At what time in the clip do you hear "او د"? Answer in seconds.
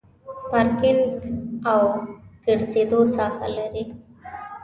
1.71-1.97